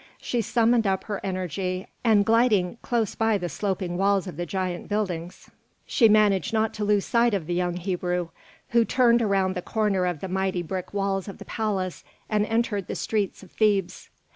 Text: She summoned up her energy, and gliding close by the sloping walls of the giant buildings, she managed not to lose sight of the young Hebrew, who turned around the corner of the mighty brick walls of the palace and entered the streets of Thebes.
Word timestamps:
She 0.19 0.41
summoned 0.41 0.87
up 0.87 1.03
her 1.03 1.21
energy, 1.23 1.85
and 2.03 2.25
gliding 2.25 2.79
close 2.81 3.13
by 3.13 3.37
the 3.37 3.49
sloping 3.49 3.99
walls 3.99 4.25
of 4.25 4.35
the 4.35 4.47
giant 4.47 4.89
buildings, 4.89 5.51
she 5.85 6.09
managed 6.09 6.51
not 6.53 6.73
to 6.73 6.83
lose 6.83 7.05
sight 7.05 7.35
of 7.35 7.45
the 7.45 7.53
young 7.53 7.77
Hebrew, 7.77 8.29
who 8.69 8.83
turned 8.83 9.21
around 9.21 9.53
the 9.53 9.61
corner 9.61 10.07
of 10.07 10.19
the 10.19 10.27
mighty 10.27 10.63
brick 10.63 10.91
walls 10.91 11.27
of 11.27 11.37
the 11.37 11.45
palace 11.45 12.03
and 12.31 12.47
entered 12.47 12.87
the 12.87 12.95
streets 12.95 13.43
of 13.43 13.51
Thebes. 13.51 14.09